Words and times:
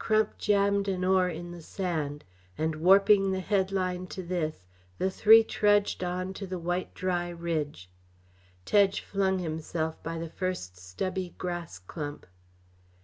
Crump 0.00 0.36
jammed 0.36 0.88
an 0.88 1.04
oar 1.04 1.28
in 1.28 1.52
the 1.52 1.62
sand; 1.62 2.24
and 2.58 2.74
warping 2.74 3.30
the 3.30 3.38
headline 3.38 4.08
to 4.08 4.20
this, 4.20 4.66
the 4.98 5.12
three 5.12 5.44
trudged 5.44 6.02
on 6.02 6.34
to 6.34 6.44
the 6.44 6.58
white 6.58 6.92
dry 6.92 7.28
ridge. 7.28 7.88
Tedge 8.64 8.98
flung 9.00 9.38
himself 9.38 10.02
by 10.02 10.18
the 10.18 10.28
first 10.28 10.76
stubby 10.76 11.36
grass 11.38 11.78
clump. 11.78 12.26